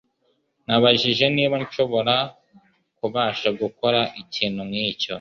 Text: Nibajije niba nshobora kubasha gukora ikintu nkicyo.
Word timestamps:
Nibajije 0.65 1.25
niba 1.35 1.55
nshobora 1.63 2.15
kubasha 2.97 3.47
gukora 3.61 3.99
ikintu 4.21 4.61
nkicyo. 4.69 5.09